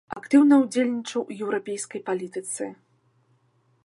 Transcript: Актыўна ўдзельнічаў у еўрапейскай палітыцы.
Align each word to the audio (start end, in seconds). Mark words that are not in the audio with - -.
Актыўна 0.19 0.55
ўдзельнічаў 0.61 1.21
у 1.35 1.37
еўрапейскай 1.45 2.01
палітыцы. 2.07 2.71